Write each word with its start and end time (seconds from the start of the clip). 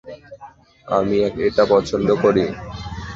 আমি 0.87 1.17
এটা 1.47 1.63
পছন্দ 1.73 2.07
করি। 2.23 2.45